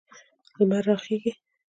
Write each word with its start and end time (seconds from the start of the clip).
لمر 0.57 0.81
راخیږي 0.87 1.31